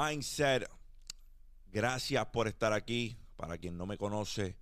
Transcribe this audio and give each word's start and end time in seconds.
Mindset. 0.00 0.66
Gracias 1.66 2.24
por 2.26 2.48
estar 2.48 2.72
aquí. 2.72 3.18
Para 3.36 3.58
quien 3.58 3.76
no 3.76 3.84
me 3.84 3.98
conoce, 3.98 4.56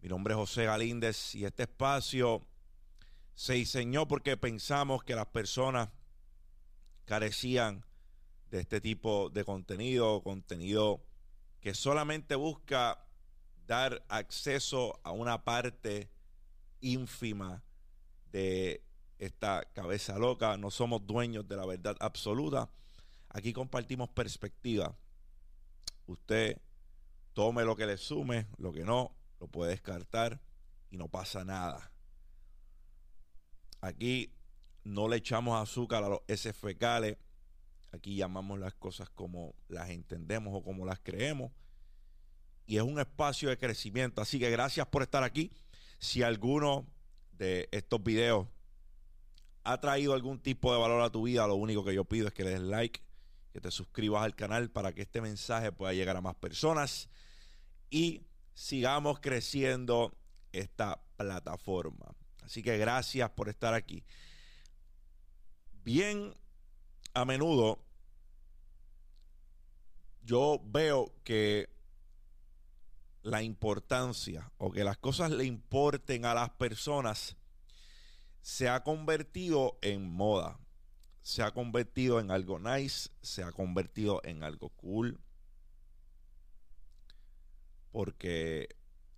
mi 0.00 0.08
nombre 0.08 0.34
es 0.34 0.38
José 0.38 0.64
Galíndez 0.64 1.34
y 1.34 1.44
este 1.44 1.64
espacio 1.64 2.46
se 3.34 3.54
diseñó 3.54 4.06
porque 4.06 4.36
pensamos 4.36 5.02
que 5.02 5.16
las 5.16 5.26
personas 5.26 5.88
carecían 7.04 7.84
de 8.50 8.60
este 8.60 8.80
tipo 8.80 9.28
de 9.30 9.44
contenido, 9.44 10.22
contenido 10.22 11.04
que 11.60 11.74
solamente 11.74 12.36
busca 12.36 13.06
dar 13.66 14.04
acceso 14.08 15.00
a 15.02 15.10
una 15.10 15.42
parte 15.44 16.10
ínfima 16.80 17.64
de 18.30 18.84
esta 19.18 19.64
cabeza 19.72 20.16
loca. 20.18 20.56
No 20.56 20.70
somos 20.70 21.06
dueños 21.06 21.48
de 21.48 21.56
la 21.56 21.66
verdad 21.66 21.96
absoluta. 21.98 22.70
Aquí 23.30 23.52
compartimos 23.52 24.08
perspectiva. 24.10 24.96
Usted 26.06 26.60
tome 27.32 27.64
lo 27.64 27.76
que 27.76 27.86
le 27.86 27.96
sume, 27.96 28.48
lo 28.58 28.72
que 28.72 28.84
no, 28.84 29.14
lo 29.38 29.46
puede 29.46 29.70
descartar 29.70 30.40
y 30.90 30.96
no 30.96 31.08
pasa 31.08 31.44
nada. 31.44 31.92
Aquí 33.80 34.34
no 34.82 35.08
le 35.08 35.16
echamos 35.16 35.60
azúcar 35.60 36.02
a 36.02 36.08
los 36.08 36.20
S 36.26 36.52
fecales. 36.52 37.18
Aquí 37.92 38.16
llamamos 38.16 38.58
las 38.58 38.74
cosas 38.74 39.08
como 39.10 39.54
las 39.68 39.90
entendemos 39.90 40.52
o 40.54 40.62
como 40.62 40.84
las 40.84 40.98
creemos. 40.98 41.52
Y 42.66 42.76
es 42.76 42.82
un 42.82 42.98
espacio 42.98 43.48
de 43.48 43.58
crecimiento. 43.58 44.20
Así 44.20 44.40
que 44.40 44.50
gracias 44.50 44.86
por 44.88 45.02
estar 45.02 45.22
aquí. 45.22 45.52
Si 45.98 46.22
alguno 46.22 46.86
de 47.32 47.68
estos 47.70 48.02
videos 48.02 48.48
ha 49.62 49.80
traído 49.80 50.14
algún 50.14 50.40
tipo 50.40 50.72
de 50.72 50.80
valor 50.80 51.02
a 51.02 51.10
tu 51.10 51.22
vida, 51.22 51.46
lo 51.46 51.54
único 51.54 51.84
que 51.84 51.94
yo 51.94 52.04
pido 52.04 52.28
es 52.28 52.34
que 52.34 52.44
le 52.44 52.50
des 52.50 52.60
like 52.60 53.00
que 53.52 53.60
te 53.60 53.70
suscribas 53.70 54.24
al 54.24 54.34
canal 54.34 54.70
para 54.70 54.92
que 54.92 55.02
este 55.02 55.20
mensaje 55.20 55.72
pueda 55.72 55.92
llegar 55.92 56.16
a 56.16 56.20
más 56.20 56.36
personas 56.36 57.08
y 57.90 58.22
sigamos 58.54 59.20
creciendo 59.20 60.14
esta 60.52 61.02
plataforma. 61.16 62.14
Así 62.42 62.62
que 62.62 62.78
gracias 62.78 63.30
por 63.30 63.48
estar 63.48 63.74
aquí. 63.74 64.04
Bien 65.82 66.34
a 67.14 67.24
menudo 67.24 67.84
yo 70.22 70.60
veo 70.64 71.12
que 71.24 71.68
la 73.22 73.42
importancia 73.42 74.50
o 74.58 74.70
que 74.70 74.84
las 74.84 74.96
cosas 74.98 75.30
le 75.30 75.44
importen 75.44 76.24
a 76.24 76.34
las 76.34 76.50
personas 76.50 77.36
se 78.40 78.68
ha 78.68 78.82
convertido 78.82 79.78
en 79.82 80.10
moda 80.10 80.58
se 81.22 81.42
ha 81.42 81.50
convertido 81.50 82.20
en 82.20 82.30
algo 82.30 82.58
nice, 82.58 83.10
se 83.22 83.42
ha 83.42 83.52
convertido 83.52 84.20
en 84.24 84.42
algo 84.42 84.70
cool. 84.70 85.20
Porque 87.92 88.68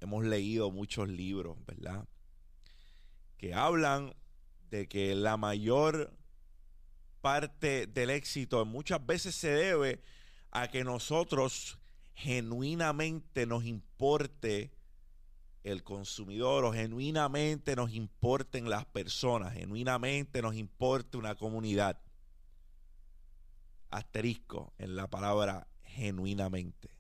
hemos 0.00 0.25
leído 0.25 0.70
muchos 0.70 1.08
libros, 1.08 1.58
¿verdad? 1.67 2.08
Que 3.36 3.55
hablan 3.55 4.14
de 4.70 4.89
que 4.89 5.14
la 5.14 5.36
mayor 5.36 6.17
parte 7.20 7.86
del 7.86 8.11
éxito 8.11 8.64
muchas 8.64 9.05
veces 9.05 9.34
se 9.34 9.50
debe 9.50 10.03
a 10.50 10.69
que 10.69 10.84
nosotros 10.84 11.78
genuinamente 12.14 13.47
nos 13.47 13.64
importe 13.64 14.73
el 15.63 15.85
consumidor 15.85 16.65
o 16.65 16.73
genuinamente 16.73 17.77
nos 17.77 17.93
importen 17.93 18.69
las 18.69 18.85
personas, 18.85 19.55
genuinamente 19.55 20.43
nos 20.43 20.57
importe 20.57 21.17
una 21.17 21.35
comunidad. 21.37 22.01
Asterisco 23.91 24.73
en 24.79 24.97
la 24.97 25.09
palabra 25.09 25.69
genuinamente. 25.85 26.91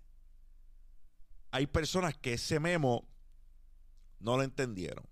Hay 1.50 1.66
personas 1.66 2.16
que 2.16 2.34
ese 2.34 2.60
memo 2.60 3.08
no 4.20 4.36
lo 4.36 4.42
entendieron. 4.42 5.04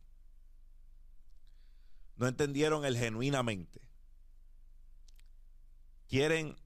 No 2.16 2.28
entendieron 2.28 2.84
el 2.84 2.97
genuinamente. 2.97 3.80
Quieren 6.06 6.56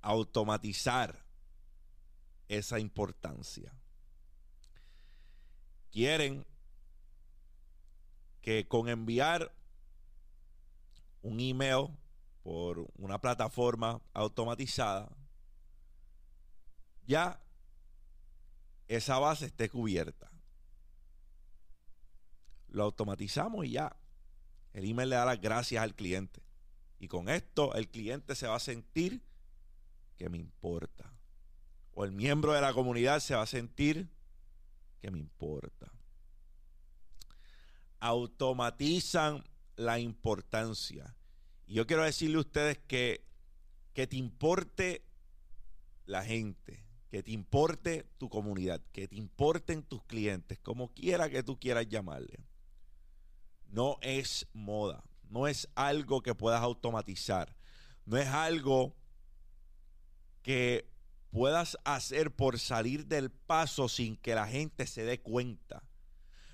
automatizar 0.00 1.24
esa 2.48 2.78
importancia 2.78 3.74
quieren 5.94 6.44
que 8.42 8.66
con 8.66 8.88
enviar 8.88 9.54
un 11.22 11.38
email 11.38 11.86
por 12.42 12.90
una 12.96 13.20
plataforma 13.20 14.02
automatizada, 14.12 15.08
ya 17.06 17.40
esa 18.88 19.20
base 19.20 19.46
esté 19.46 19.68
cubierta. 19.68 20.32
Lo 22.66 22.82
automatizamos 22.82 23.64
y 23.64 23.70
ya. 23.70 23.96
El 24.72 24.90
email 24.90 25.10
le 25.10 25.16
da 25.16 25.24
las 25.24 25.40
gracias 25.40 25.80
al 25.80 25.94
cliente. 25.94 26.42
Y 26.98 27.06
con 27.06 27.28
esto 27.28 27.72
el 27.74 27.88
cliente 27.88 28.34
se 28.34 28.48
va 28.48 28.56
a 28.56 28.60
sentir 28.60 29.22
que 30.16 30.28
me 30.28 30.38
importa. 30.38 31.12
O 31.92 32.04
el 32.04 32.10
miembro 32.10 32.52
de 32.52 32.60
la 32.60 32.74
comunidad 32.74 33.20
se 33.20 33.36
va 33.36 33.42
a 33.42 33.46
sentir 33.46 34.10
que 35.04 35.10
me 35.10 35.18
importa. 35.18 35.92
Automatizan 38.00 39.44
la 39.76 39.98
importancia. 39.98 41.14
Y 41.66 41.74
yo 41.74 41.86
quiero 41.86 42.04
decirle 42.04 42.38
a 42.38 42.40
ustedes 42.40 42.78
que, 42.78 43.22
que 43.92 44.06
te 44.06 44.16
importe 44.16 45.04
la 46.06 46.24
gente, 46.24 46.86
que 47.10 47.22
te 47.22 47.32
importe 47.32 48.06
tu 48.16 48.30
comunidad, 48.30 48.80
que 48.92 49.06
te 49.06 49.16
importen 49.16 49.82
tus 49.82 50.02
clientes, 50.04 50.58
como 50.58 50.88
quiera 50.94 51.28
que 51.28 51.42
tú 51.42 51.60
quieras 51.60 51.86
llamarle. 51.86 52.38
No 53.68 53.98
es 54.00 54.46
moda, 54.54 55.04
no 55.28 55.46
es 55.46 55.68
algo 55.74 56.22
que 56.22 56.34
puedas 56.34 56.62
automatizar, 56.62 57.54
no 58.06 58.16
es 58.16 58.28
algo 58.28 58.96
que 60.40 60.88
puedas 61.34 61.76
hacer 61.82 62.30
por 62.30 62.60
salir 62.60 63.06
del 63.06 63.28
paso 63.28 63.88
sin 63.88 64.16
que 64.16 64.36
la 64.36 64.46
gente 64.46 64.86
se 64.86 65.02
dé 65.02 65.20
cuenta. 65.20 65.82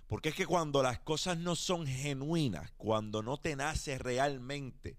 Porque 0.06 0.30
es 0.30 0.34
que 0.34 0.46
cuando 0.46 0.82
las 0.82 1.00
cosas 1.00 1.36
no 1.36 1.54
son 1.54 1.86
genuinas, 1.86 2.72
cuando 2.78 3.22
no 3.22 3.36
te 3.36 3.56
nace 3.56 3.98
realmente 3.98 4.96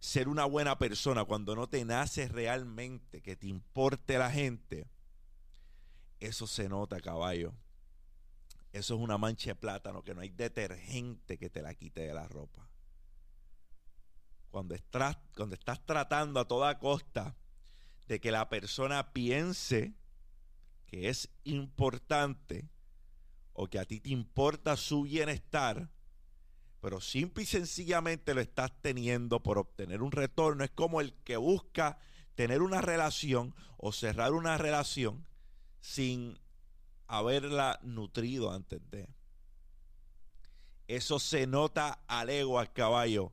ser 0.00 0.26
una 0.26 0.46
buena 0.46 0.80
persona, 0.80 1.24
cuando 1.26 1.54
no 1.54 1.68
te 1.68 1.84
nace 1.84 2.26
realmente 2.26 3.22
que 3.22 3.36
te 3.36 3.46
importe 3.46 4.18
la 4.18 4.32
gente, 4.32 4.88
eso 6.18 6.48
se 6.48 6.68
nota, 6.68 7.00
caballo. 7.00 7.54
Eso 8.72 8.96
es 8.96 9.00
una 9.00 9.16
mancha 9.16 9.50
de 9.50 9.54
plátano, 9.54 10.02
que 10.02 10.12
no 10.12 10.22
hay 10.22 10.30
detergente 10.30 11.38
que 11.38 11.50
te 11.50 11.62
la 11.62 11.74
quite 11.74 12.00
de 12.00 12.14
la 12.14 12.26
ropa. 12.26 12.68
Cuando 14.50 14.74
estás, 14.74 15.18
cuando 15.36 15.54
estás 15.54 15.86
tratando 15.86 16.40
a 16.40 16.48
toda 16.48 16.80
costa 16.80 17.36
de 18.10 18.20
que 18.20 18.32
la 18.32 18.48
persona 18.48 19.12
piense 19.12 19.94
que 20.88 21.08
es 21.08 21.30
importante 21.44 22.68
o 23.52 23.68
que 23.68 23.78
a 23.78 23.84
ti 23.84 24.00
te 24.00 24.08
importa 24.08 24.76
su 24.76 25.02
bienestar, 25.04 25.92
pero 26.80 27.00
simple 27.00 27.44
y 27.44 27.46
sencillamente 27.46 28.34
lo 28.34 28.40
estás 28.40 28.72
teniendo 28.82 29.44
por 29.44 29.58
obtener 29.58 30.02
un 30.02 30.10
retorno. 30.10 30.64
Es 30.64 30.72
como 30.72 31.00
el 31.00 31.14
que 31.22 31.36
busca 31.36 32.00
tener 32.34 32.62
una 32.62 32.80
relación 32.80 33.54
o 33.76 33.92
cerrar 33.92 34.32
una 34.32 34.58
relación 34.58 35.24
sin 35.78 36.36
haberla 37.06 37.78
nutrido 37.84 38.50
antes 38.50 38.80
de. 38.90 39.08
Eso 40.88 41.20
se 41.20 41.46
nota 41.46 42.02
al 42.08 42.28
ego, 42.28 42.58
al 42.58 42.72
caballo. 42.72 43.32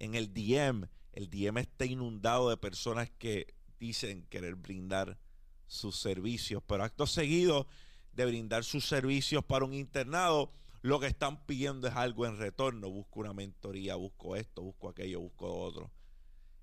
En 0.00 0.16
el 0.16 0.34
DM, 0.34 0.88
el 1.12 1.30
DM 1.30 1.58
está 1.58 1.84
inundado 1.84 2.50
de 2.50 2.56
personas 2.56 3.08
que 3.08 3.55
dicen 3.78 4.26
querer 4.28 4.54
brindar 4.54 5.18
sus 5.66 5.98
servicios, 5.98 6.62
pero 6.66 6.84
acto 6.84 7.06
seguido 7.06 7.66
de 8.12 8.24
brindar 8.24 8.64
sus 8.64 8.86
servicios 8.88 9.44
para 9.44 9.64
un 9.64 9.74
internado, 9.74 10.52
lo 10.82 11.00
que 11.00 11.06
están 11.06 11.44
pidiendo 11.44 11.88
es 11.88 11.94
algo 11.94 12.26
en 12.26 12.38
retorno. 12.38 12.88
Busco 12.88 13.20
una 13.20 13.32
mentoría, 13.32 13.96
busco 13.96 14.36
esto, 14.36 14.62
busco 14.62 14.88
aquello, 14.88 15.20
busco 15.20 15.52
otro. 15.52 15.90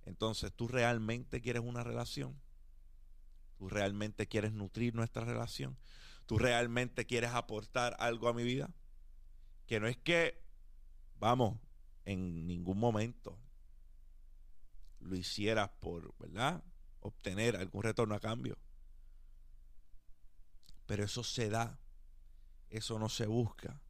Entonces, 0.05 0.51
¿tú 0.53 0.67
realmente 0.67 1.41
quieres 1.41 1.61
una 1.63 1.83
relación? 1.83 2.39
¿Tú 3.57 3.69
realmente 3.69 4.27
quieres 4.27 4.53
nutrir 4.53 4.95
nuestra 4.95 5.25
relación? 5.25 5.77
¿Tú 6.25 6.37
realmente 6.37 7.05
quieres 7.05 7.31
aportar 7.31 7.95
algo 7.99 8.27
a 8.27 8.33
mi 8.33 8.43
vida? 8.43 8.73
Que 9.67 9.79
no 9.79 9.87
es 9.87 9.97
que, 9.97 10.41
vamos, 11.19 11.59
en 12.05 12.47
ningún 12.47 12.79
momento 12.79 13.37
lo 14.99 15.15
hicieras 15.15 15.69
por, 15.79 16.15
¿verdad? 16.17 16.63
Obtener 17.03 17.55
algún 17.55 17.83
retorno 17.83 18.15
a 18.15 18.19
cambio. 18.19 18.57
Pero 20.85 21.03
eso 21.03 21.23
se 21.23 21.49
da, 21.49 21.79
eso 22.69 22.99
no 22.99 23.09
se 23.09 23.27
busca. 23.27 23.81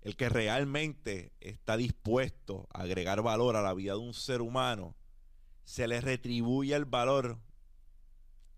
El 0.00 0.16
que 0.16 0.28
realmente 0.28 1.32
está 1.40 1.76
dispuesto 1.76 2.68
a 2.72 2.82
agregar 2.82 3.22
valor 3.22 3.56
a 3.56 3.62
la 3.62 3.74
vida 3.74 3.92
de 3.92 3.98
un 3.98 4.14
ser 4.14 4.40
humano, 4.40 4.96
se 5.64 5.88
le 5.88 6.00
retribuye 6.00 6.74
el 6.74 6.84
valor 6.84 7.40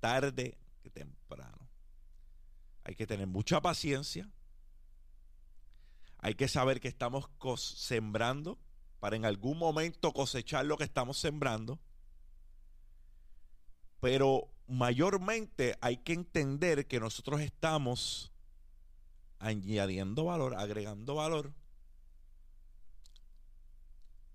tarde 0.00 0.58
que 0.82 0.90
temprano. 0.90 1.68
Hay 2.84 2.94
que 2.94 3.06
tener 3.06 3.26
mucha 3.26 3.60
paciencia. 3.60 4.30
Hay 6.18 6.34
que 6.34 6.48
saber 6.48 6.80
que 6.80 6.88
estamos 6.88 7.28
sembrando 7.56 8.58
para 9.00 9.16
en 9.16 9.24
algún 9.24 9.58
momento 9.58 10.12
cosechar 10.12 10.66
lo 10.66 10.76
que 10.76 10.84
estamos 10.84 11.18
sembrando. 11.18 11.78
Pero 14.00 14.48
mayormente 14.66 15.76
hay 15.80 15.98
que 15.98 16.12
entender 16.12 16.86
que 16.86 17.00
nosotros 17.00 17.40
estamos 17.40 18.32
añadiendo 19.38 20.24
valor, 20.24 20.54
agregando 20.54 21.16
valor, 21.16 21.52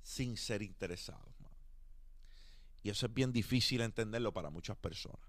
sin 0.01 0.37
ser 0.37 0.61
interesados. 0.61 1.33
Y 2.83 2.89
eso 2.89 3.05
es 3.05 3.13
bien 3.13 3.31
difícil 3.31 3.79
entenderlo 3.81 4.33
para 4.33 4.49
muchas 4.49 4.75
personas. 4.75 5.25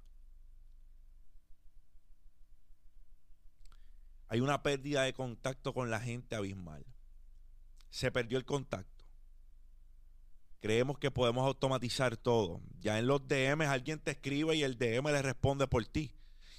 Hay 4.28 4.40
una 4.40 4.62
pérdida 4.64 5.04
de 5.04 5.12
contacto 5.12 5.72
con 5.72 5.88
la 5.90 6.00
gente 6.00 6.34
abismal. 6.34 6.84
Se 7.90 8.10
perdió 8.10 8.36
el 8.38 8.44
contacto. 8.44 8.93
Creemos 10.64 10.98
que 10.98 11.10
podemos 11.10 11.44
automatizar 11.46 12.16
todo. 12.16 12.62
Ya 12.80 12.98
en 12.98 13.06
los 13.06 13.28
DMs 13.28 13.66
alguien 13.66 13.98
te 13.98 14.12
escribe 14.12 14.56
y 14.56 14.62
el 14.62 14.78
DM 14.78 15.04
le 15.12 15.20
responde 15.20 15.66
por 15.66 15.84
ti. 15.84 16.14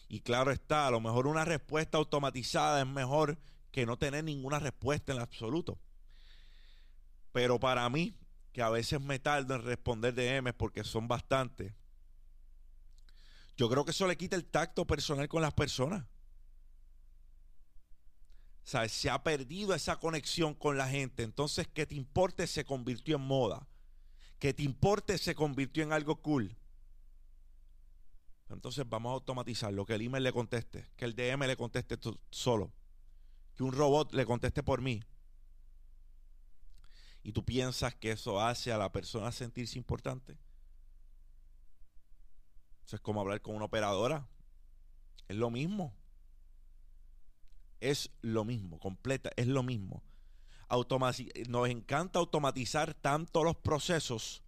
Y 0.07 0.19
claro 0.19 0.51
está, 0.51 0.85
a 0.85 0.91
lo 0.91 1.01
mejor 1.01 1.25
una 1.25 1.43
respuesta 1.43 1.97
automatizada 1.97 2.81
es 2.81 2.85
mejor 2.85 3.39
que 3.71 3.87
no 3.87 3.97
tener 3.97 4.23
ninguna 4.23 4.59
respuesta 4.59 5.11
en 5.11 5.17
absoluto. 5.17 5.79
Pero 7.31 7.59
para 7.59 7.89
mí, 7.89 8.15
que 8.51 8.61
a 8.61 8.69
veces 8.69 9.01
me 9.01 9.17
tardo 9.17 9.55
en 9.55 9.63
responder 9.63 10.13
DMs 10.13 10.53
porque 10.53 10.83
son 10.83 11.07
bastantes, 11.07 11.73
yo 13.57 13.67
creo 13.71 13.85
que 13.85 13.89
eso 13.89 14.05
le 14.05 14.17
quita 14.17 14.35
el 14.35 14.45
tacto 14.45 14.85
personal 14.85 15.27
con 15.27 15.41
las 15.41 15.55
personas. 15.55 16.03
O 18.63 18.67
sea, 18.67 18.87
se 18.87 19.09
ha 19.09 19.23
perdido 19.23 19.73
esa 19.73 19.95
conexión 19.95 20.53
con 20.53 20.77
la 20.77 20.87
gente. 20.87 21.23
Entonces, 21.23 21.67
que 21.67 21.87
te 21.87 21.95
importe 21.95 22.45
se 22.45 22.65
convirtió 22.65 23.15
en 23.15 23.23
moda. 23.23 23.67
Que 24.39 24.53
te 24.53 24.63
importe 24.63 25.17
se 25.17 25.35
convirtió 25.35 25.83
en 25.83 25.93
algo 25.93 26.21
cool. 26.21 26.55
Entonces 28.49 28.87
vamos 28.87 29.11
a 29.11 29.13
automatizar 29.13 29.73
lo 29.73 29.85
que 29.85 29.95
el 29.95 30.01
email 30.01 30.23
le 30.23 30.31
conteste, 30.31 30.85
que 30.95 31.05
el 31.05 31.15
DM 31.15 31.47
le 31.47 31.57
conteste 31.57 31.97
solo, 32.29 32.71
que 33.55 33.63
un 33.63 33.71
robot 33.71 34.13
le 34.13 34.25
conteste 34.25 34.61
por 34.61 34.81
mí. 34.81 35.01
Y 37.23 37.31
tú 37.31 37.43
piensas 37.43 37.95
que 37.95 38.11
eso 38.11 38.39
hace 38.39 38.71
a 38.71 38.77
la 38.77 38.91
persona 38.91 39.31
sentirse 39.31 39.79
importante. 39.79 40.37
Eso 42.85 42.97
es 42.97 43.01
como 43.01 43.19
hablar 43.19 43.41
con 43.41 43.55
una 43.55 43.65
operadora. 43.65 44.27
Es 45.27 45.35
lo 45.35 45.49
mismo. 45.49 45.95
Es 47.79 48.11
lo 48.21 48.45
mismo, 48.45 48.79
completa, 48.79 49.31
es 49.35 49.47
lo 49.47 49.63
mismo. 49.63 50.03
Nos 51.47 51.69
encanta 51.69 52.19
automatizar 52.19 52.93
tanto 52.93 53.43
los 53.43 53.55
procesos 53.55 54.43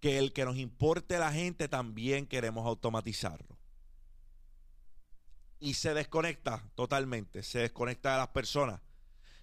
que 0.00 0.18
el 0.18 0.32
que 0.32 0.44
nos 0.44 0.56
importe 0.56 1.18
la 1.18 1.32
gente 1.32 1.68
también 1.68 2.26
queremos 2.26 2.66
automatizarlo. 2.66 3.58
Y 5.60 5.74
se 5.74 5.92
desconecta 5.92 6.64
totalmente, 6.74 7.42
se 7.42 7.60
desconecta 7.60 8.12
de 8.12 8.18
las 8.18 8.28
personas, 8.28 8.80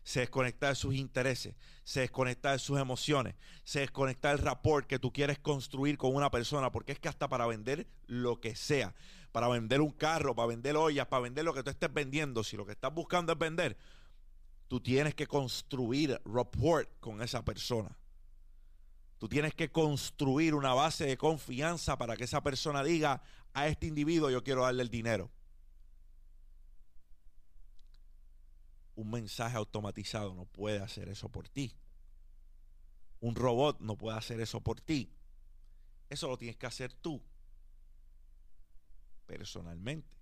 se 0.04 0.22
desconecta 0.22 0.70
de 0.70 0.76
sus 0.76 0.96
intereses, 0.96 1.56
se 1.84 2.02
desconecta 2.02 2.54
de 2.54 2.60
sus 2.60 2.80
emociones, 2.80 3.36
se 3.64 3.82
desconecta 3.82 4.30
del 4.30 4.38
rapport 4.38 4.88
que 4.88 5.00
tú 5.00 5.12
quieres 5.12 5.40
construir 5.40 5.98
con 5.98 6.16
una 6.16 6.32
persona, 6.32 6.72
porque 6.72 6.94
es 6.94 7.00
que 7.00 7.10
hasta 7.10 7.28
para 7.28 7.48
vender 7.48 7.88
lo 8.08 8.40
que 8.40 8.56
sea, 8.56 8.96
para 9.34 9.50
vender 9.50 9.82
un 9.82 9.92
carro, 9.92 10.36
para 10.36 10.48
vender 10.48 10.78
ollas, 10.78 11.08
para 11.08 11.24
vender 11.24 11.44
lo 11.44 11.54
que 11.54 11.64
tú 11.64 11.70
estés 11.70 11.94
vendiendo, 11.94 12.44
si 12.44 12.56
lo 12.56 12.66
que 12.66 12.72
estás 12.72 12.94
buscando 12.94 13.34
es 13.34 13.40
vender, 13.40 13.78
tú 14.76 14.82
tienes 14.82 15.16
que 15.16 15.26
construir 15.26 16.22
rapport 16.26 17.00
con 17.00 17.22
esa 17.22 17.46
persona. 17.46 17.98
Tú 19.18 19.30
tienes 19.30 19.54
que 19.54 19.72
construir 19.72 20.54
una 20.54 20.74
base 20.74 21.06
de 21.06 21.18
confianza 21.18 21.98
para 21.98 22.18
que 22.18 22.26
esa 22.26 22.44
persona 22.44 22.84
diga 22.84 23.22
a 23.54 23.70
este 23.70 23.88
individuo 23.88 24.30
yo 24.30 24.44
quiero 24.44 24.64
darle 24.64 24.84
el 24.84 24.90
dinero. 24.90 25.32
Un 28.96 29.12
mensaje 29.12 29.56
automatizado 29.56 30.34
no 30.34 30.44
puede 30.44 30.80
hacer 30.80 31.08
eso 31.08 31.30
por 31.30 31.48
ti. 31.48 31.74
Un 33.22 33.34
robot 33.34 33.80
no 33.80 33.96
puede 33.96 34.18
hacer 34.18 34.42
eso 34.42 34.60
por 34.60 34.82
ti. 34.82 35.10
Eso 36.10 36.28
lo 36.28 36.38
tienes 36.38 36.58
que 36.58 36.66
hacer 36.66 36.92
tú, 36.92 37.24
personalmente. 39.26 40.18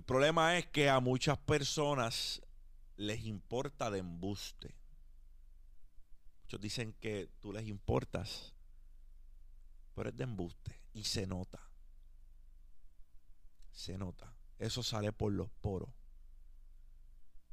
El 0.00 0.04
problema 0.04 0.56
es 0.56 0.64
que 0.64 0.88
a 0.88 0.98
muchas 0.98 1.36
personas 1.36 2.40
les 2.96 3.26
importa 3.26 3.90
de 3.90 3.98
embuste. 3.98 4.74
Muchos 6.44 6.58
dicen 6.58 6.94
que 6.94 7.28
tú 7.38 7.52
les 7.52 7.68
importas, 7.68 8.54
pero 9.94 10.08
es 10.08 10.16
de 10.16 10.24
embuste 10.24 10.80
y 10.94 11.04
se 11.04 11.26
nota. 11.26 11.60
Se 13.72 13.98
nota. 13.98 14.34
Eso 14.58 14.82
sale 14.82 15.12
por 15.12 15.34
los 15.34 15.50
poros. 15.60 15.90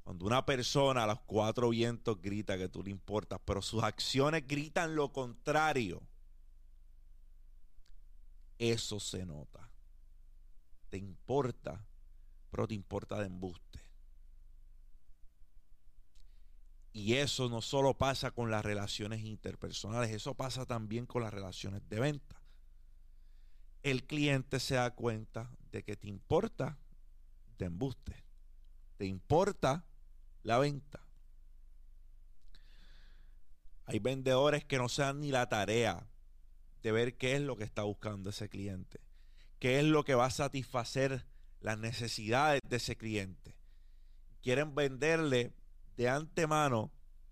Cuando 0.06 0.26
una 0.26 0.46
persona 0.46 1.04
a 1.04 1.08
los 1.08 1.20
cuatro 1.24 1.68
vientos 1.72 2.22
grita 2.22 2.58
que 2.58 2.70
tú 2.70 2.82
le 2.82 2.92
importas, 2.92 3.42
pero 3.44 3.62
sus 3.62 3.84
acciones 3.84 4.48
gritan 4.48 4.96
lo 4.96 5.12
contrario, 5.12 6.02
eso 8.58 9.02
se 9.02 9.26
nota. 9.26 9.70
Te 10.88 10.98
importa, 10.98 11.86
te 12.66 12.74
importa 12.74 13.20
de 13.20 13.26
embuste. 13.26 13.82
Y 16.98 17.14
eso 17.14 17.48
no 17.48 17.62
solo 17.62 17.96
pasa 17.96 18.32
con 18.32 18.50
las 18.50 18.66
relaciones 18.66 19.24
interpersonales, 19.24 20.10
eso 20.10 20.34
pasa 20.34 20.66
también 20.66 21.06
con 21.06 21.22
las 21.22 21.32
relaciones 21.32 21.88
de 21.90 22.00
venta. 22.00 22.42
El 23.84 24.08
cliente 24.08 24.60
se 24.60 24.76
da 24.76 24.96
cuenta 24.96 25.52
de 25.72 25.84
que 25.84 25.96
te 25.96 26.08
importa 26.08 26.80
de 27.60 27.66
embuste, 27.66 28.24
te 28.98 29.06
importa 29.06 29.86
la 30.42 30.58
venta. 30.58 31.06
Hay 33.86 34.00
vendedores 34.00 34.66
que 34.66 34.80
no 34.80 34.90
se 34.90 35.04
dan 35.04 35.20
ni 35.20 35.30
la 35.30 35.48
tarea 35.50 36.10
de 36.82 36.92
ver 36.92 37.16
qué 37.16 37.36
es 37.36 37.42
lo 37.42 37.58
que 37.58 37.64
está 37.64 37.84
buscando 37.84 38.32
ese 38.32 38.50
cliente, 38.50 39.02
qué 39.60 39.80
es 39.80 39.86
lo 39.86 40.04
que 40.04 40.16
va 40.16 40.26
a 40.26 40.32
satisfacer 40.32 41.28
las 41.62 41.78
necesidades 41.78 42.62
de 42.68 42.78
ese 42.78 42.96
cliente. 42.96 43.58
Quieren 44.42 44.76
venderle 44.76 45.54
de 45.98 46.10
antemano 46.10 46.92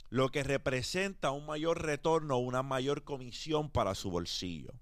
lo 0.10 0.30
que 0.30 0.44
representa 0.44 1.32
un 1.32 1.46
mayor 1.46 1.82
retorno, 1.82 2.38
una 2.38 2.64
mayor 2.64 3.04
comisión 3.04 3.70
para 3.70 3.96
su 3.96 4.10
bolsillo. 4.12 4.74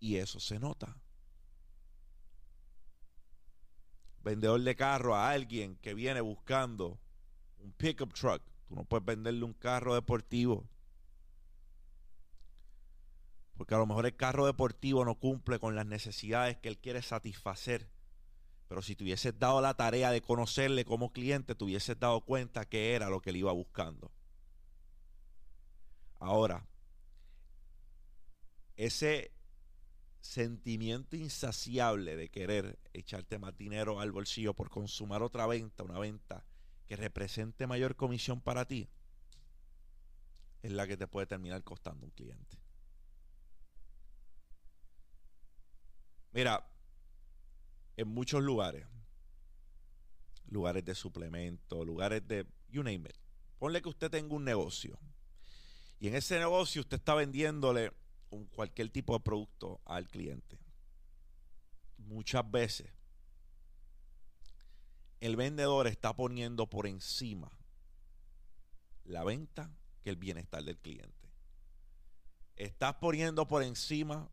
Y 0.00 0.16
eso 0.16 0.40
se 0.40 0.58
nota. 0.58 0.96
Vendedor 4.22 4.60
de 4.62 4.74
carro 4.74 5.14
a 5.14 5.30
alguien 5.30 5.76
que 5.76 5.94
viene 5.94 6.20
buscando 6.20 6.98
un 7.58 7.72
pickup 7.72 8.12
truck. 8.14 8.42
Tú 8.66 8.74
no 8.74 8.84
puedes 8.84 9.04
venderle 9.04 9.44
un 9.44 9.52
carro 9.52 9.94
deportivo. 9.94 10.68
Porque 13.56 13.74
a 13.74 13.78
lo 13.78 13.86
mejor 13.86 14.06
el 14.06 14.16
carro 14.16 14.46
deportivo 14.46 15.04
no 15.04 15.14
cumple 15.14 15.58
con 15.58 15.76
las 15.76 15.86
necesidades 15.86 16.56
que 16.56 16.68
él 16.68 16.78
quiere 16.78 17.02
satisfacer. 17.02 17.88
Pero 18.68 18.82
si 18.82 18.96
te 18.96 19.04
hubieses 19.04 19.38
dado 19.38 19.60
la 19.60 19.74
tarea 19.74 20.10
de 20.10 20.22
conocerle 20.22 20.84
como 20.84 21.12
cliente, 21.12 21.54
te 21.54 21.64
hubieses 21.64 21.98
dado 21.98 22.20
cuenta 22.22 22.64
que 22.64 22.94
era 22.94 23.10
lo 23.10 23.20
que 23.20 23.30
él 23.30 23.36
iba 23.36 23.52
buscando. 23.52 24.10
Ahora, 26.18 26.66
ese 28.76 29.32
sentimiento 30.20 31.16
insaciable 31.16 32.16
de 32.16 32.30
querer 32.30 32.78
echarte 32.94 33.38
más 33.38 33.56
dinero 33.56 34.00
al 34.00 34.10
bolsillo 34.10 34.54
por 34.54 34.70
consumar 34.70 35.22
otra 35.22 35.46
venta, 35.46 35.82
una 35.82 35.98
venta 35.98 36.44
que 36.86 36.96
represente 36.96 37.66
mayor 37.66 37.94
comisión 37.94 38.40
para 38.40 38.64
ti, 38.64 38.88
es 40.62 40.72
la 40.72 40.86
que 40.86 40.96
te 40.96 41.06
puede 41.06 41.26
terminar 41.26 41.62
costando 41.62 42.06
un 42.06 42.12
cliente. 42.12 42.58
Mira, 46.32 46.66
en 47.96 48.08
muchos 48.08 48.42
lugares. 48.42 48.86
Lugares 50.46 50.84
de 50.84 50.94
suplemento, 50.94 51.84
lugares 51.84 52.26
de, 52.26 52.46
you 52.68 52.82
name 52.82 53.08
it. 53.08 53.16
Ponle 53.58 53.80
que 53.80 53.88
usted 53.88 54.10
tenga 54.10 54.34
un 54.34 54.44
negocio. 54.44 54.98
Y 55.98 56.08
en 56.08 56.14
ese 56.16 56.38
negocio 56.38 56.82
usted 56.82 56.98
está 56.98 57.14
vendiéndole 57.14 57.92
un, 58.30 58.46
cualquier 58.46 58.90
tipo 58.90 59.14
de 59.14 59.20
producto 59.20 59.80
al 59.84 60.08
cliente. 60.08 60.58
Muchas 61.98 62.48
veces 62.50 62.92
el 65.20 65.36
vendedor 65.36 65.86
está 65.86 66.14
poniendo 66.14 66.68
por 66.68 66.86
encima 66.86 67.50
la 69.04 69.24
venta 69.24 69.70
que 70.02 70.10
el 70.10 70.16
bienestar 70.16 70.62
del 70.62 70.78
cliente. 70.78 71.30
estás 72.56 72.96
poniendo 72.96 73.48
por 73.48 73.62
encima 73.62 74.30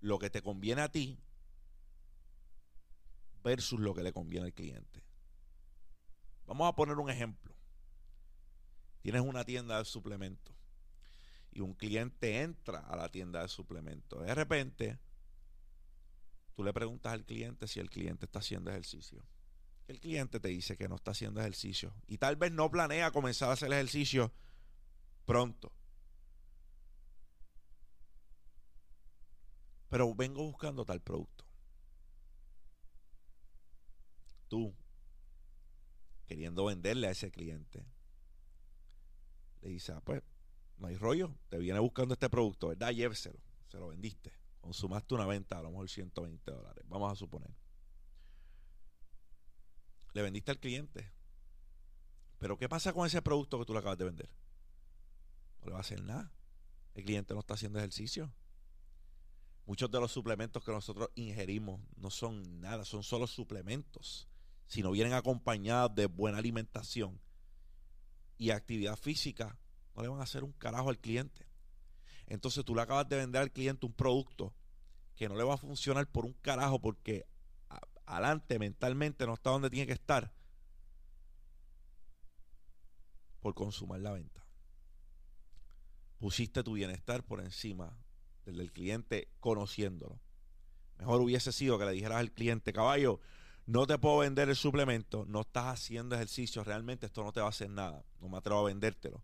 lo 0.00 0.18
que 0.18 0.30
te 0.30 0.42
conviene 0.42 0.82
a 0.82 0.90
ti 0.90 1.18
versus 3.42 3.80
lo 3.80 3.94
que 3.94 4.02
le 4.02 4.12
conviene 4.12 4.46
al 4.46 4.54
cliente. 4.54 5.02
Vamos 6.46 6.68
a 6.68 6.74
poner 6.74 6.96
un 6.96 7.10
ejemplo. 7.10 7.54
Tienes 9.02 9.22
una 9.22 9.44
tienda 9.44 9.78
de 9.78 9.84
suplementos 9.84 10.54
y 11.52 11.60
un 11.60 11.74
cliente 11.74 12.42
entra 12.42 12.80
a 12.80 12.96
la 12.96 13.10
tienda 13.10 13.42
de 13.42 13.48
suplementos. 13.48 14.24
De 14.24 14.34
repente, 14.34 14.98
tú 16.54 16.62
le 16.62 16.72
preguntas 16.72 17.12
al 17.12 17.24
cliente 17.24 17.66
si 17.66 17.80
el 17.80 17.90
cliente 17.90 18.26
está 18.26 18.40
haciendo 18.40 18.70
ejercicio. 18.70 19.24
El 19.88 20.00
cliente 20.00 20.38
te 20.38 20.48
dice 20.48 20.76
que 20.76 20.88
no 20.88 20.96
está 20.96 21.10
haciendo 21.10 21.40
ejercicio 21.40 21.94
y 22.06 22.18
tal 22.18 22.36
vez 22.36 22.52
no 22.52 22.70
planea 22.70 23.10
comenzar 23.10 23.50
a 23.50 23.54
hacer 23.54 23.72
ejercicio 23.72 24.32
pronto. 25.24 25.72
Pero 29.90 30.14
vengo 30.14 30.44
buscando 30.44 30.84
tal 30.84 31.00
producto. 31.02 31.44
Tú, 34.48 34.74
queriendo 36.26 36.64
venderle 36.64 37.08
a 37.08 37.10
ese 37.10 37.30
cliente, 37.30 37.84
le 39.60 39.68
dices, 39.68 39.94
ah, 39.94 40.00
pues, 40.00 40.22
no 40.78 40.86
hay 40.86 40.96
rollo, 40.96 41.34
te 41.48 41.58
viene 41.58 41.78
buscando 41.80 42.14
este 42.14 42.30
producto, 42.30 42.68
¿verdad? 42.68 42.92
Lléveselo, 42.92 43.38
se 43.68 43.78
lo 43.78 43.88
vendiste. 43.88 44.32
Consumaste 44.60 45.14
una 45.14 45.26
venta, 45.26 45.58
a 45.58 45.62
lo 45.62 45.70
mejor 45.70 45.88
120 45.88 46.50
dólares, 46.50 46.84
vamos 46.88 47.12
a 47.12 47.16
suponer. 47.16 47.50
Le 50.12 50.22
vendiste 50.22 50.52
al 50.52 50.58
cliente. 50.58 51.12
Pero 52.38 52.56
¿qué 52.56 52.68
pasa 52.68 52.92
con 52.92 53.06
ese 53.06 53.20
producto 53.22 53.58
que 53.58 53.64
tú 53.64 53.72
le 53.72 53.80
acabas 53.80 53.98
de 53.98 54.04
vender? 54.04 54.30
No 55.60 55.66
le 55.66 55.72
va 55.72 55.78
a 55.78 55.82
hacer 55.82 56.02
nada. 56.02 56.32
El 56.94 57.04
cliente 57.04 57.34
no 57.34 57.40
está 57.40 57.54
haciendo 57.54 57.78
ejercicio. 57.78 58.32
Muchos 59.70 59.88
de 59.88 60.00
los 60.00 60.10
suplementos 60.10 60.64
que 60.64 60.72
nosotros 60.72 61.10
ingerimos 61.14 61.80
no 61.94 62.10
son 62.10 62.60
nada, 62.60 62.84
son 62.84 63.04
solo 63.04 63.28
suplementos. 63.28 64.26
Si 64.66 64.82
no 64.82 64.90
vienen 64.90 65.12
acompañados 65.12 65.94
de 65.94 66.06
buena 66.06 66.38
alimentación 66.38 67.20
y 68.36 68.50
actividad 68.50 68.96
física, 68.96 69.60
no 69.94 70.02
le 70.02 70.08
van 70.08 70.18
a 70.18 70.24
hacer 70.24 70.42
un 70.42 70.50
carajo 70.50 70.88
al 70.88 70.98
cliente. 70.98 71.46
Entonces 72.26 72.64
tú 72.64 72.74
le 72.74 72.82
acabas 72.82 73.08
de 73.08 73.18
vender 73.18 73.42
al 73.42 73.52
cliente 73.52 73.86
un 73.86 73.92
producto 73.92 74.52
que 75.14 75.28
no 75.28 75.36
le 75.36 75.44
va 75.44 75.54
a 75.54 75.56
funcionar 75.56 76.10
por 76.10 76.24
un 76.24 76.32
carajo 76.32 76.80
porque 76.80 77.28
adelante 78.06 78.58
mentalmente 78.58 79.24
no 79.24 79.34
está 79.34 79.50
donde 79.50 79.70
tiene 79.70 79.86
que 79.86 79.92
estar 79.92 80.32
por 83.38 83.54
consumar 83.54 84.00
la 84.00 84.10
venta. 84.10 84.44
Pusiste 86.18 86.64
tu 86.64 86.72
bienestar 86.72 87.22
por 87.22 87.40
encima 87.40 87.96
del 88.50 88.58
del 88.58 88.72
cliente 88.72 89.28
conociéndolo. 89.40 90.20
Mejor 90.98 91.20
hubiese 91.20 91.52
sido 91.52 91.78
que 91.78 91.86
le 91.86 91.92
dijeras 91.92 92.18
al 92.18 92.32
cliente, 92.32 92.72
caballo, 92.72 93.20
no 93.66 93.86
te 93.86 93.98
puedo 93.98 94.18
vender 94.18 94.48
el 94.48 94.56
suplemento, 94.56 95.24
no 95.26 95.42
estás 95.42 95.66
haciendo 95.66 96.14
ejercicio, 96.14 96.64
realmente 96.64 97.06
esto 97.06 97.24
no 97.24 97.32
te 97.32 97.40
va 97.40 97.46
a 97.46 97.50
hacer 97.50 97.70
nada, 97.70 98.04
no 98.20 98.28
me 98.28 98.36
atrevo 98.38 98.60
a 98.60 98.64
vendértelo 98.64 99.22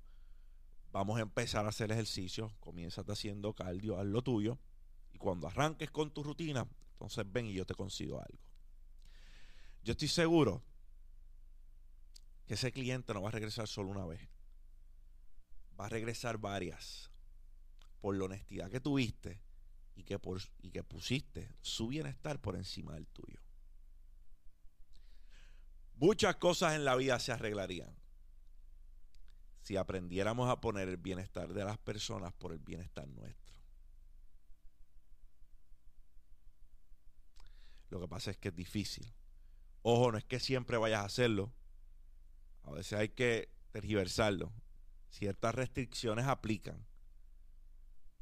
vamos 0.96 1.18
a 1.18 1.20
empezar 1.20 1.66
a 1.66 1.68
hacer 1.68 1.92
ejercicio, 1.92 2.54
comienzas 2.58 3.04
haciendo 3.06 3.52
cardio, 3.52 3.98
haz 3.98 4.06
lo 4.06 4.22
tuyo, 4.22 4.58
y 5.12 5.18
cuando 5.18 5.46
arranques 5.46 5.90
con 5.90 6.10
tu 6.10 6.22
rutina, 6.22 6.66
entonces 6.92 7.30
ven 7.30 7.44
y 7.44 7.52
yo 7.52 7.66
te 7.66 7.74
consigo 7.74 8.18
algo. 8.18 8.42
Yo 9.84 9.92
estoy 9.92 10.08
seguro 10.08 10.62
que 12.46 12.54
ese 12.54 12.72
cliente 12.72 13.12
no 13.12 13.20
va 13.20 13.28
a 13.28 13.32
regresar 13.32 13.68
solo 13.68 13.90
una 13.90 14.06
vez, 14.06 14.26
va 15.78 15.84
a 15.84 15.90
regresar 15.90 16.38
varias, 16.38 17.10
por 18.06 18.16
la 18.16 18.26
honestidad 18.26 18.70
que 18.70 18.78
tuviste 18.78 19.40
y 19.96 20.04
que, 20.04 20.20
por, 20.20 20.40
y 20.62 20.70
que 20.70 20.84
pusiste 20.84 21.50
su 21.60 21.88
bienestar 21.88 22.40
por 22.40 22.54
encima 22.54 22.94
del 22.94 23.08
tuyo. 23.08 23.40
Muchas 25.96 26.36
cosas 26.36 26.76
en 26.76 26.84
la 26.84 26.94
vida 26.94 27.18
se 27.18 27.32
arreglarían 27.32 27.92
si 29.58 29.76
aprendiéramos 29.76 30.48
a 30.48 30.60
poner 30.60 30.88
el 30.88 30.98
bienestar 30.98 31.52
de 31.52 31.64
las 31.64 31.78
personas 31.78 32.32
por 32.32 32.52
el 32.52 32.60
bienestar 32.60 33.08
nuestro. 33.08 33.56
Lo 37.90 37.98
que 37.98 38.06
pasa 38.06 38.30
es 38.30 38.38
que 38.38 38.50
es 38.50 38.54
difícil. 38.54 39.12
Ojo, 39.82 40.12
no 40.12 40.18
es 40.18 40.24
que 40.24 40.38
siempre 40.38 40.76
vayas 40.76 41.00
a 41.00 41.06
hacerlo. 41.06 41.52
A 42.62 42.70
veces 42.70 43.00
hay 43.00 43.08
que 43.08 43.50
tergiversarlo. 43.72 44.52
Ciertas 45.10 45.56
restricciones 45.56 46.26
aplican. 46.26 46.86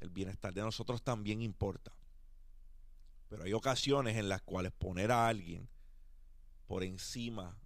El 0.04 0.10
bienestar 0.10 0.52
de 0.52 0.60
nosotros 0.60 1.02
también 1.02 1.40
importa. 1.40 1.90
Pero 3.30 3.44
hay 3.44 3.54
ocasiones 3.54 4.18
en 4.18 4.28
las 4.28 4.42
cuales 4.42 4.70
poner 4.72 5.10
a 5.10 5.26
alguien 5.26 5.66
por 6.66 6.84
encima 6.84 7.58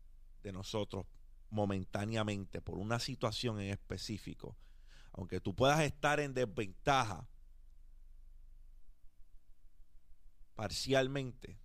de 0.44 0.52
nosotros 0.52 1.06
momentáneamente 1.50 2.60
por 2.60 2.78
una 2.78 3.00
situación 3.00 3.60
en 3.60 3.70
específico, 3.70 4.56
aunque 5.10 5.40
tú 5.40 5.52
puedas 5.56 5.80
estar 5.80 6.20
en 6.20 6.32
desventaja 6.32 7.28
parcialmente, 10.54 11.58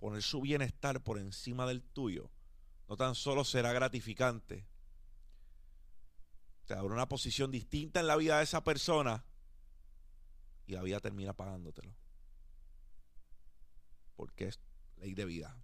poner 0.00 0.22
su 0.24 0.40
bienestar 0.40 1.00
por 1.00 1.20
encima 1.20 1.64
del 1.66 1.80
tuyo, 1.80 2.28
no 2.88 2.96
tan 2.96 3.14
solo 3.14 3.44
será 3.44 3.72
gratificante, 3.72 4.66
te 6.72 6.78
abre 6.78 6.94
una 6.94 7.06
posición 7.06 7.50
distinta 7.50 8.00
en 8.00 8.06
la 8.06 8.16
vida 8.16 8.38
de 8.38 8.44
esa 8.44 8.64
persona 8.64 9.22
y 10.66 10.72
la 10.72 10.80
vida 10.80 11.00
termina 11.00 11.34
pagándotelo. 11.34 11.94
Porque 14.16 14.48
es 14.48 14.58
ley 14.96 15.12
de 15.12 15.26
vida. 15.26 15.54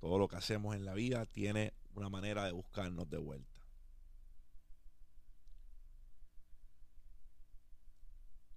Todo 0.00 0.18
lo 0.18 0.28
que 0.28 0.36
hacemos 0.36 0.76
en 0.76 0.84
la 0.84 0.92
vida 0.92 1.24
tiene 1.24 1.72
una 1.94 2.10
manera 2.10 2.44
de 2.44 2.52
buscarnos 2.52 3.08
de 3.08 3.16
vuelta. 3.16 3.66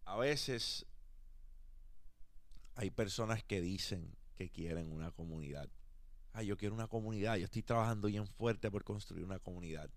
A 0.03 0.17
veces 0.17 0.85
hay 2.73 2.91
personas 2.91 3.45
que 3.45 3.61
dicen 3.61 4.13
que 4.35 4.49
quieren 4.49 4.91
una 4.91 5.11
comunidad. 5.11 5.69
Ah, 6.33 6.43
yo 6.43 6.57
quiero 6.57 6.75
una 6.75 6.89
comunidad. 6.89 7.37
Yo 7.37 7.45
estoy 7.45 7.63
trabajando 7.63 8.09
bien 8.09 8.27
fuerte 8.27 8.69
por 8.69 8.83
construir 8.83 9.23
una 9.23 9.39
comunidad. 9.39 9.89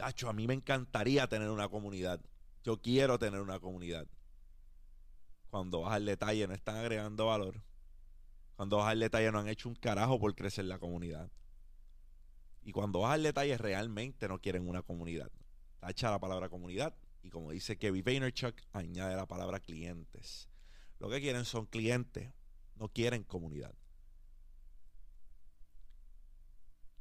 A 0.00 0.32
mí 0.32 0.46
me 0.46 0.54
encantaría 0.54 1.26
tener 1.28 1.50
una 1.50 1.68
comunidad. 1.68 2.20
Yo 2.62 2.80
quiero 2.80 3.18
tener 3.18 3.40
una 3.40 3.60
comunidad. 3.60 4.06
Cuando 5.50 5.82
vas 5.82 5.94
al 5.94 6.04
detalle, 6.04 6.46
no 6.46 6.54
están 6.54 6.76
agregando 6.76 7.26
valor. 7.26 7.62
Cuando 8.56 8.76
vas 8.76 8.88
al 8.88 9.00
detalle 9.00 9.32
no 9.32 9.38
han 9.38 9.48
hecho 9.48 9.68
un 9.68 9.74
carajo 9.74 10.18
por 10.20 10.34
crecer 10.34 10.66
la 10.66 10.78
comunidad. 10.78 11.30
Y 12.62 12.72
cuando 12.72 13.00
vas 13.00 13.14
al 13.14 13.22
detalle 13.22 13.56
realmente 13.56 14.28
no 14.28 14.38
quieren 14.40 14.68
una 14.68 14.82
comunidad. 14.82 15.30
Tacha 15.80 16.10
la 16.10 16.18
palabra 16.18 16.48
comunidad 16.48 16.94
y 17.22 17.30
como 17.30 17.50
dice 17.50 17.78
Kevin 17.78 18.04
Vaynerchuk, 18.04 18.54
añade 18.72 19.16
la 19.16 19.26
palabra 19.26 19.60
clientes. 19.60 20.48
Lo 20.98 21.08
que 21.08 21.20
quieren 21.20 21.44
son 21.44 21.66
clientes, 21.66 22.32
no 22.76 22.88
quieren 22.88 23.24
comunidad. 23.24 23.74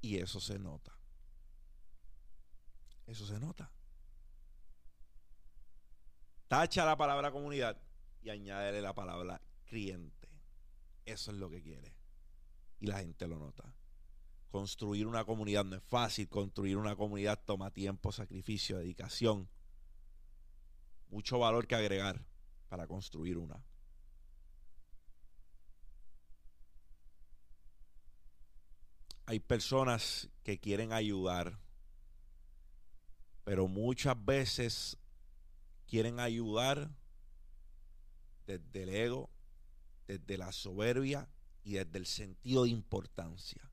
Y 0.01 0.17
eso 0.17 0.39
se 0.39 0.59
nota. 0.59 0.98
Eso 3.09 3.25
se 3.25 3.39
nota. 3.39 3.71
Tacha 6.47 6.85
la 6.85 6.95
palabra 6.95 7.31
comunidad 7.31 7.81
y 8.21 8.29
añádele 8.29 8.81
la 8.81 8.93
palabra 8.93 9.41
cliente. 9.65 10.29
Eso 11.05 11.31
es 11.31 11.37
lo 11.37 11.49
que 11.49 11.63
quiere. 11.63 11.95
Y 12.79 12.85
la 12.85 12.99
gente 12.99 13.27
lo 13.27 13.39
nota. 13.39 13.73
Construir 14.51 15.07
una 15.07 15.25
comunidad 15.25 15.65
no 15.65 15.75
es 15.75 15.83
fácil. 15.83 16.29
Construir 16.29 16.77
una 16.77 16.95
comunidad 16.95 17.43
toma 17.43 17.71
tiempo, 17.71 18.11
sacrificio, 18.11 18.77
dedicación. 18.77 19.49
Mucho 21.09 21.39
valor 21.39 21.65
que 21.65 21.75
agregar 21.75 22.23
para 22.67 22.85
construir 22.85 23.39
una. 23.39 23.63
Hay 29.25 29.39
personas 29.39 30.29
que 30.43 30.59
quieren 30.59 30.93
ayudar, 30.93 31.59
pero 33.49 33.67
muchas 33.67 34.15
veces 34.25 34.95
quieren 35.87 36.19
ayudar 36.19 36.91
desde 38.45 38.83
el 38.83 38.89
ego, 38.89 39.31
desde 40.05 40.37
la 40.37 40.51
soberbia 40.51 41.27
y 41.63 41.71
desde 41.71 41.97
el 41.97 42.05
sentido 42.05 42.65
de 42.65 42.69
importancia. 42.69 43.71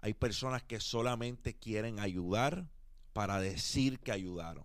Hay 0.00 0.14
personas 0.14 0.62
que 0.62 0.78
solamente 0.78 1.56
quieren 1.56 1.98
ayudar 1.98 2.70
para 3.12 3.40
decir 3.40 3.98
que 3.98 4.12
ayudaron. 4.12 4.64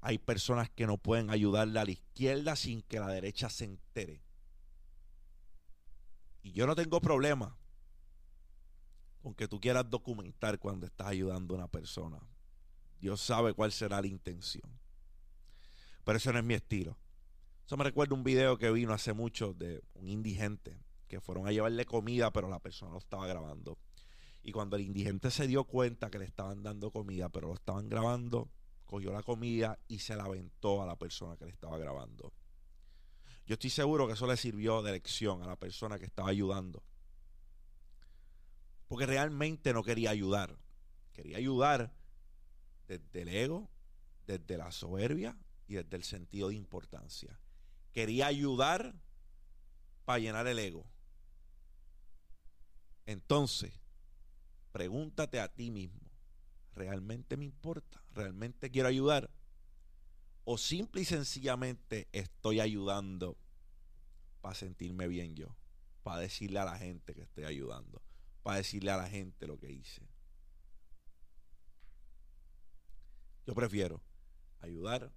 Hay 0.00 0.18
personas 0.18 0.70
que 0.70 0.86
no 0.86 0.96
pueden 0.96 1.30
ayudarle 1.30 1.80
a 1.80 1.84
la 1.86 1.90
izquierda 1.90 2.54
sin 2.54 2.82
que 2.82 3.00
la 3.00 3.08
derecha 3.08 3.50
se 3.50 3.64
entere. 3.64 4.22
Y 6.44 6.52
yo 6.52 6.68
no 6.68 6.76
tengo 6.76 7.00
problema 7.00 7.56
aunque 9.24 9.48
tú 9.48 9.58
quieras 9.58 9.90
documentar 9.90 10.60
cuando 10.60 10.86
estás 10.86 11.08
ayudando 11.08 11.54
a 11.54 11.58
una 11.58 11.66
persona. 11.66 12.20
Dios 13.04 13.20
sabe 13.20 13.52
cuál 13.52 13.70
será 13.70 14.00
la 14.00 14.06
intención. 14.06 14.64
Pero 16.04 16.16
eso 16.16 16.32
no 16.32 16.38
es 16.38 16.44
mi 16.46 16.54
estilo. 16.54 16.96
Eso 17.66 17.76
me 17.76 17.84
recuerda 17.84 18.14
un 18.14 18.24
video 18.24 18.56
que 18.56 18.70
vino 18.70 18.94
hace 18.94 19.12
mucho 19.12 19.52
de 19.52 19.82
un 19.92 20.08
indigente 20.08 20.78
que 21.06 21.20
fueron 21.20 21.46
a 21.46 21.52
llevarle 21.52 21.84
comida, 21.84 22.32
pero 22.32 22.48
la 22.48 22.60
persona 22.60 22.92
lo 22.92 22.98
estaba 22.98 23.26
grabando. 23.26 23.76
Y 24.42 24.52
cuando 24.52 24.76
el 24.76 24.82
indigente 24.84 25.30
se 25.30 25.46
dio 25.46 25.64
cuenta 25.64 26.10
que 26.10 26.18
le 26.18 26.24
estaban 26.24 26.62
dando 26.62 26.90
comida, 26.90 27.28
pero 27.28 27.48
lo 27.48 27.54
estaban 27.54 27.90
grabando, 27.90 28.48
cogió 28.86 29.12
la 29.12 29.22
comida 29.22 29.78
y 29.86 29.98
se 29.98 30.16
la 30.16 30.24
aventó 30.24 30.82
a 30.82 30.86
la 30.86 30.96
persona 30.96 31.36
que 31.36 31.44
le 31.44 31.50
estaba 31.50 31.76
grabando. 31.76 32.32
Yo 33.44 33.52
estoy 33.52 33.68
seguro 33.68 34.06
que 34.06 34.14
eso 34.14 34.26
le 34.26 34.38
sirvió 34.38 34.80
de 34.80 34.92
lección 34.92 35.42
a 35.42 35.46
la 35.46 35.56
persona 35.56 35.98
que 35.98 36.06
estaba 36.06 36.30
ayudando. 36.30 36.82
Porque 38.88 39.04
realmente 39.04 39.74
no 39.74 39.82
quería 39.82 40.08
ayudar. 40.08 40.56
Quería 41.12 41.36
ayudar 41.36 41.92
desde 42.86 43.22
el 43.22 43.28
ego, 43.28 43.70
desde 44.26 44.56
la 44.56 44.70
soberbia 44.72 45.36
y 45.66 45.74
desde 45.74 45.96
el 45.96 46.04
sentido 46.04 46.48
de 46.48 46.56
importancia. 46.56 47.38
Quería 47.92 48.26
ayudar 48.26 48.94
para 50.04 50.18
llenar 50.18 50.46
el 50.46 50.58
ego. 50.58 50.84
Entonces, 53.06 53.72
pregúntate 54.72 55.40
a 55.40 55.48
ti 55.48 55.70
mismo, 55.70 56.10
¿realmente 56.72 57.36
me 57.36 57.44
importa? 57.44 58.02
¿Realmente 58.12 58.70
quiero 58.70 58.88
ayudar? 58.88 59.30
¿O 60.44 60.58
simple 60.58 61.02
y 61.02 61.04
sencillamente 61.04 62.08
estoy 62.12 62.60
ayudando 62.60 63.38
para 64.40 64.54
sentirme 64.54 65.08
bien 65.08 65.34
yo? 65.34 65.56
Para 66.02 66.20
decirle 66.20 66.58
a 66.58 66.64
la 66.64 66.76
gente 66.76 67.14
que 67.14 67.22
estoy 67.22 67.44
ayudando. 67.44 68.02
Para 68.42 68.58
decirle 68.58 68.90
a 68.90 68.98
la 68.98 69.08
gente 69.08 69.46
lo 69.46 69.58
que 69.58 69.70
hice. 69.72 70.06
Yo 73.46 73.54
prefiero 73.54 74.02
ayudar 74.60 75.12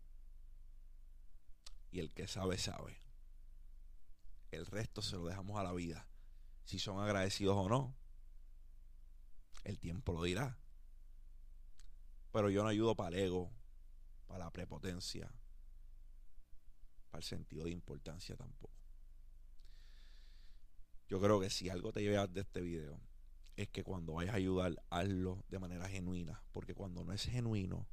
y 1.91 1.99
el 1.99 2.13
que 2.13 2.27
sabe, 2.27 2.57
sabe. 2.57 3.01
El 4.51 4.65
resto 4.65 5.01
se 5.01 5.15
lo 5.15 5.25
dejamos 5.25 5.57
a 5.57 5.63
la 5.63 5.73
vida. 5.73 6.07
Si 6.65 6.79
son 6.79 6.99
agradecidos 6.99 7.55
o 7.55 7.69
no, 7.69 7.95
el 9.63 9.79
tiempo 9.79 10.13
lo 10.13 10.23
dirá. 10.23 10.57
Pero 12.31 12.49
yo 12.49 12.63
no 12.63 12.69
ayudo 12.69 12.95
para 12.95 13.15
el 13.15 13.23
ego, 13.23 13.51
para 14.27 14.45
la 14.45 14.51
prepotencia, 14.51 15.31
para 17.09 17.19
el 17.19 17.23
sentido 17.23 17.63
de 17.63 17.71
importancia 17.71 18.35
tampoco. 18.35 18.73
Yo 21.07 21.21
creo 21.21 21.39
que 21.39 21.49
si 21.49 21.69
algo 21.69 21.93
te 21.93 22.01
llevas 22.01 22.33
de 22.33 22.41
este 22.41 22.59
video 22.59 22.99
es 23.55 23.69
que 23.69 23.83
cuando 23.83 24.13
vayas 24.13 24.33
a 24.33 24.37
ayudar, 24.37 24.75
hazlo 24.89 25.43
de 25.47 25.59
manera 25.59 25.87
genuina. 25.87 26.43
Porque 26.51 26.75
cuando 26.75 27.05
no 27.05 27.13
es 27.13 27.23
genuino, 27.23 27.87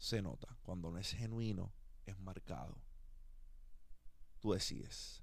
se 0.00 0.22
nota. 0.22 0.56
Cuando 0.62 0.90
no 0.90 0.98
es 0.98 1.12
genuino, 1.12 1.72
es 2.06 2.18
marcado. 2.18 2.76
Tú 4.40 4.52
decides. 4.52 5.22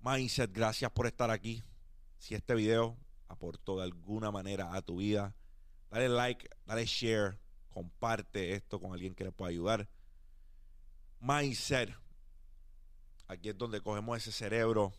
Mindset, 0.00 0.52
gracias 0.52 0.90
por 0.90 1.06
estar 1.06 1.30
aquí. 1.30 1.62
Si 2.18 2.34
este 2.34 2.54
video 2.54 2.98
aportó 3.28 3.76
de 3.76 3.84
alguna 3.84 4.30
manera 4.32 4.74
a 4.74 4.82
tu 4.82 4.96
vida, 4.96 5.34
dale 5.88 6.08
like, 6.08 6.50
dale 6.66 6.84
share, 6.84 7.38
comparte 7.70 8.54
esto 8.54 8.80
con 8.80 8.92
alguien 8.92 9.14
que 9.14 9.24
le 9.24 9.32
pueda 9.32 9.50
ayudar. 9.50 9.88
Mindset. 11.20 11.94
Aquí 13.28 13.50
es 13.50 13.58
donde 13.58 13.80
cogemos 13.80 14.18
ese 14.18 14.32
cerebro 14.32 14.92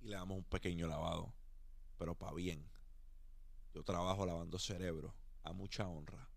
y 0.00 0.06
le 0.08 0.16
damos 0.16 0.38
un 0.38 0.44
pequeño 0.44 0.86
lavado, 0.86 1.34
pero 1.98 2.14
para 2.14 2.34
bien. 2.34 2.64
Yo 3.74 3.82
trabajo 3.82 4.24
lavando 4.24 4.58
cerebro 4.58 5.14
a 5.42 5.52
mucha 5.52 5.88
honra. 5.88 6.29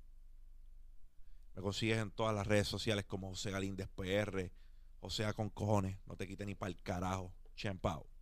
Me 1.55 1.61
consigues 1.61 1.99
en 1.99 2.11
todas 2.11 2.35
las 2.35 2.47
redes 2.47 2.67
sociales 2.67 3.05
como 3.05 3.29
José 3.29 3.51
Galíndez 3.51 3.87
PR, 3.89 4.51
o 4.99 5.09
sea 5.09 5.33
con 5.33 5.49
cojones, 5.49 5.97
no 6.05 6.15
te 6.15 6.27
quite 6.27 6.45
ni 6.45 6.55
para 6.55 6.69
el 6.69 6.81
carajo. 6.81 7.33
Champao. 7.55 8.12